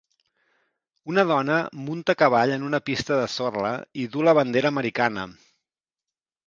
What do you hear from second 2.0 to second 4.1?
a cavall en una pista de sorra i